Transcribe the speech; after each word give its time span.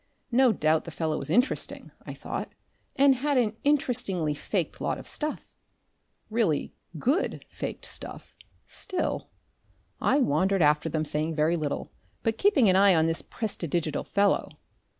No 0.31 0.51
doubt 0.51 0.85
the 0.85 0.89
fellow 0.89 1.19
was 1.19 1.29
interesting, 1.29 1.91
I 2.07 2.15
thought, 2.15 2.51
and 2.95 3.13
had 3.13 3.37
an 3.37 3.55
interestingly 3.63 4.33
faked 4.33 4.81
lot 4.81 4.97
of 4.97 5.05
stuff, 5.05 5.47
really 6.31 6.73
GOOD 6.97 7.45
faked 7.49 7.85
stuff, 7.85 8.35
still 8.65 9.29
I 10.01 10.17
wandered 10.17 10.63
after 10.63 10.89
them, 10.89 11.05
saying 11.05 11.35
very 11.35 11.55
little, 11.55 11.91
but 12.23 12.39
keeping 12.39 12.67
an 12.67 12.75
eye 12.75 12.95
on 12.95 13.05
this 13.05 13.21
prestidigital 13.21 14.07
fellow. 14.07 14.49